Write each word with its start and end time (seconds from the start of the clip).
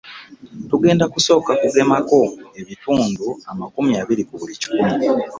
Tugenda 0.69 1.05
kusooka 1.13 1.49
okugemako 1.57 2.19
ebitundu 2.59 3.27
amakumi 3.51 3.93
abiri 4.01 4.23
ku 4.27 4.33
buli 4.39 4.53
kikumi. 4.61 4.95